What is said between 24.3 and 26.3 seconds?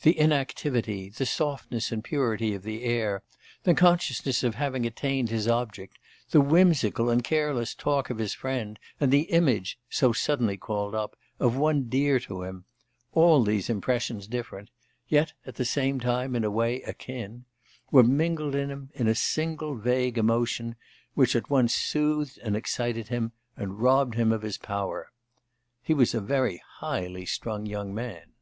of his power. He was a